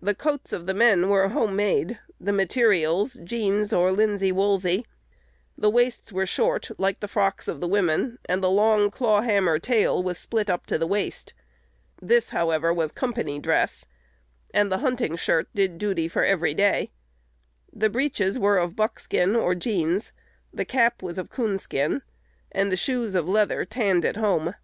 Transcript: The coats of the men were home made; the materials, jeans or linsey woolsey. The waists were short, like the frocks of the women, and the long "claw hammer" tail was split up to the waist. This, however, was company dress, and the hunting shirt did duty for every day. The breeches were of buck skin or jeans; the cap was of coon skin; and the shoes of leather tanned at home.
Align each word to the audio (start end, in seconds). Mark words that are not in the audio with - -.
The 0.00 0.14
coats 0.14 0.54
of 0.54 0.64
the 0.66 0.72
men 0.72 1.10
were 1.10 1.28
home 1.28 1.54
made; 1.54 1.98
the 2.18 2.32
materials, 2.32 3.20
jeans 3.22 3.74
or 3.74 3.92
linsey 3.92 4.32
woolsey. 4.32 4.86
The 5.58 5.68
waists 5.68 6.10
were 6.10 6.24
short, 6.24 6.70
like 6.78 7.00
the 7.00 7.06
frocks 7.06 7.46
of 7.46 7.60
the 7.60 7.68
women, 7.68 8.16
and 8.24 8.42
the 8.42 8.48
long 8.48 8.90
"claw 8.90 9.20
hammer" 9.20 9.58
tail 9.58 10.02
was 10.02 10.16
split 10.16 10.48
up 10.48 10.64
to 10.68 10.78
the 10.78 10.86
waist. 10.86 11.34
This, 12.00 12.30
however, 12.30 12.72
was 12.72 12.90
company 12.90 13.38
dress, 13.38 13.84
and 14.54 14.72
the 14.72 14.78
hunting 14.78 15.14
shirt 15.14 15.46
did 15.54 15.76
duty 15.76 16.08
for 16.08 16.24
every 16.24 16.54
day. 16.54 16.90
The 17.70 17.90
breeches 17.90 18.38
were 18.38 18.56
of 18.56 18.74
buck 18.76 18.98
skin 18.98 19.36
or 19.36 19.54
jeans; 19.54 20.10
the 20.54 20.64
cap 20.64 21.02
was 21.02 21.18
of 21.18 21.28
coon 21.28 21.58
skin; 21.58 22.00
and 22.50 22.72
the 22.72 22.78
shoes 22.78 23.14
of 23.14 23.28
leather 23.28 23.66
tanned 23.66 24.06
at 24.06 24.16
home. 24.16 24.54